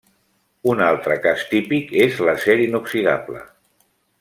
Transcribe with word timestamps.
Un 0.71 0.79
altre 0.85 1.17
cas 1.25 1.43
típic 1.51 1.93
és 2.07 2.17
l'acer 2.29 2.57
inoxidable. 2.65 3.45